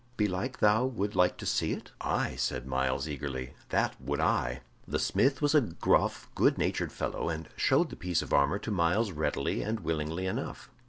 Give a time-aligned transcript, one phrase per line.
[0.17, 4.97] "Belike thou would like to see it." "Aye," said Myles, eagerly, "that would I." The
[4.97, 9.11] smith was a gruff, good natured fellow, and showed the piece of armor to Myles
[9.11, 10.71] readily and willingly enough.